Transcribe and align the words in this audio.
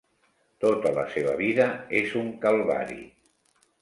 Tota 0.63 0.93
la 0.95 1.03
seva 1.15 1.35
vida 1.43 1.67
és 2.03 2.17
un 2.23 2.33
calvari. 2.47 2.99